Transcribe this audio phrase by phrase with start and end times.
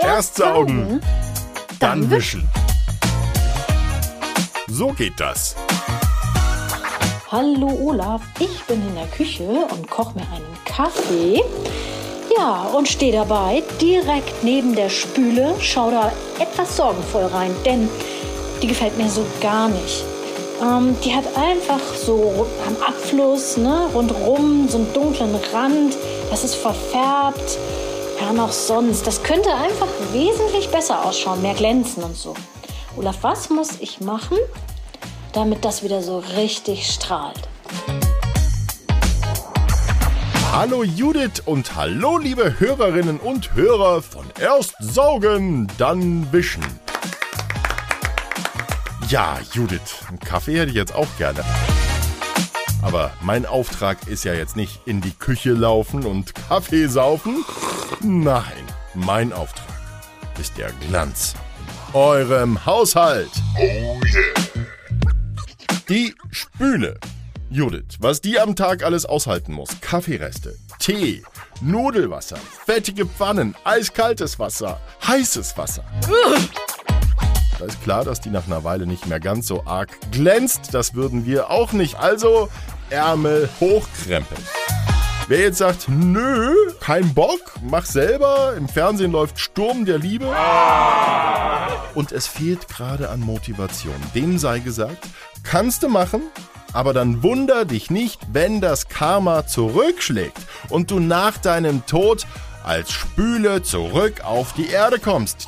[0.00, 1.00] Erst saugen,
[1.78, 2.48] dann wischen.
[4.68, 5.54] So geht das.
[7.30, 11.42] Hallo Olaf, ich bin in der Küche und koche mir einen Kaffee.
[12.36, 16.10] Ja, und stehe dabei direkt neben der Spüle, schau da
[16.40, 17.88] etwas sorgenvoll rein, denn
[18.60, 20.11] die gefällt mir so gar nicht.
[20.62, 25.96] Ähm, die hat einfach so am Abfluss, ne, rundrum so einen dunklen Rand,
[26.30, 27.58] das ist verfärbt.
[28.20, 29.04] Ja, noch sonst.
[29.06, 32.34] Das könnte einfach wesentlich besser ausschauen, mehr glänzen und so.
[32.96, 34.36] Olaf, was muss ich machen,
[35.32, 37.48] damit das wieder so richtig strahlt?
[40.52, 46.62] Hallo Judith und hallo liebe Hörerinnen und Hörer von Erst saugen, dann wischen.
[49.12, 51.44] Ja, Judith, einen Kaffee hätte ich jetzt auch gerne.
[52.80, 57.44] Aber mein Auftrag ist ja jetzt nicht in die Küche laufen und Kaffee saufen.
[58.00, 59.66] Nein, mein Auftrag
[60.40, 63.28] ist der Glanz in eurem Haushalt.
[63.58, 64.64] Oh yeah.
[65.90, 66.98] Die Spüle.
[67.50, 69.78] Judith, was die am Tag alles aushalten muss.
[69.82, 71.22] Kaffeereste, Tee,
[71.60, 75.84] Nudelwasser, fettige Pfannen, eiskaltes Wasser, heißes Wasser.
[77.62, 80.74] Da ist klar, dass die nach einer Weile nicht mehr ganz so arg glänzt.
[80.74, 81.94] Das würden wir auch nicht.
[81.94, 82.48] Also
[82.90, 84.42] Ärmel hochkrempeln.
[85.28, 90.26] Wer jetzt sagt, nö, kein Bock, mach selber, im Fernsehen läuft Sturm der Liebe
[91.94, 95.06] und es fehlt gerade an Motivation, dem sei gesagt,
[95.44, 96.22] kannst du machen,
[96.72, 102.26] aber dann wunder dich nicht, wenn das Karma zurückschlägt und du nach deinem Tod
[102.64, 105.46] als Spüle zurück auf die Erde kommst.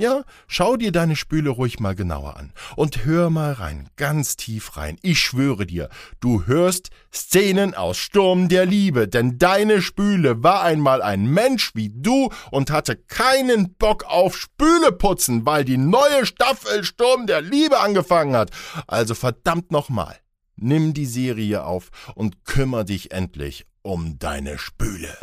[0.00, 4.78] Ja, schau dir deine Spüle ruhig mal genauer an und hör mal rein, ganz tief
[4.78, 4.96] rein.
[5.02, 11.02] Ich schwöre dir, du hörst Szenen aus Sturm der Liebe, denn deine Spüle war einmal
[11.02, 16.82] ein Mensch wie du und hatte keinen Bock auf Spüle putzen, weil die neue Staffel
[16.82, 18.52] Sturm der Liebe angefangen hat.
[18.86, 20.16] Also verdammt nochmal,
[20.56, 25.14] nimm die Serie auf und kümmer dich endlich um deine Spüle.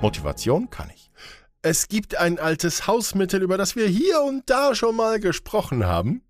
[0.00, 1.12] Motivation kann ich.
[1.62, 6.22] Es gibt ein altes Hausmittel, über das wir hier und da schon mal gesprochen haben.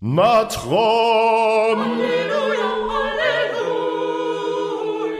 [0.00, 2.71] Halleluja, Halleluja.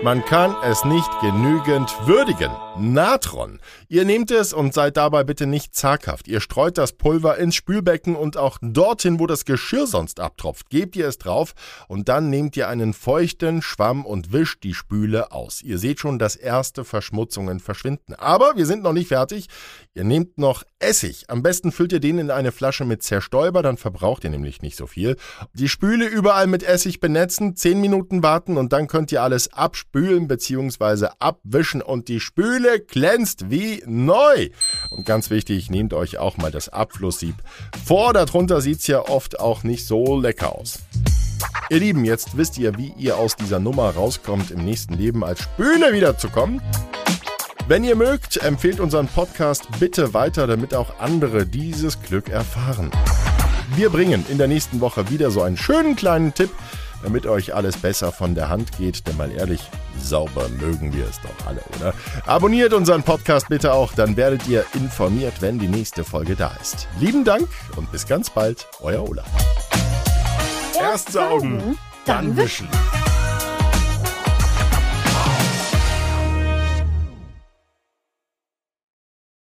[0.03, 2.51] Man kann es nicht genügend würdigen.
[2.77, 3.61] Natron.
[3.89, 6.27] Ihr nehmt es und seid dabei bitte nicht zaghaft.
[6.27, 10.97] Ihr streut das Pulver ins Spülbecken und auch dorthin, wo das Geschirr sonst abtropft, gebt
[10.97, 11.53] ihr es drauf
[11.87, 15.63] und dann nehmt ihr einen feuchten Schwamm und wischt die Spüle aus.
[15.63, 18.15] Ihr seht schon, dass erste Verschmutzungen verschwinden.
[18.15, 19.47] Aber wir sind noch nicht fertig.
[19.95, 21.25] Ihr nehmt noch Essig.
[21.28, 24.76] Am besten füllt ihr den in eine Flasche mit Zerstäuber, dann verbraucht ihr nämlich nicht
[24.76, 25.16] so viel.
[25.54, 30.28] Die Spüle überall mit Essig benetzen, 10 Minuten warten und dann könnt ihr alles abspülen
[30.28, 31.09] bzw.
[31.19, 34.50] abwischen und die Spüle glänzt wie neu.
[34.91, 37.37] Und ganz wichtig, nehmt euch auch mal das Abflusssieb
[37.84, 38.12] vor.
[38.12, 40.81] Darunter sieht es ja oft auch nicht so lecker aus.
[41.71, 45.42] Ihr Lieben, jetzt wisst ihr, wie ihr aus dieser Nummer rauskommt, im nächsten Leben als
[45.42, 46.60] Spüle wiederzukommen.
[47.69, 52.91] Wenn ihr mögt, empfehlt unseren Podcast bitte weiter, damit auch andere dieses Glück erfahren.
[53.77, 56.51] Wir bringen in der nächsten Woche wieder so einen schönen kleinen Tipp,
[57.05, 59.06] damit euch alles besser von der Hand geht.
[59.06, 59.61] Denn mal ehrlich,
[59.99, 61.95] sauber mögen wir es doch alle, oder?
[62.27, 66.89] Abonniert unseren Podcast bitte auch, dann werdet ihr informiert, wenn die nächste Folge da ist.
[66.99, 69.27] Lieben Dank und bis ganz bald, euer Olaf.
[70.78, 72.69] Erst saugen, dann wischen.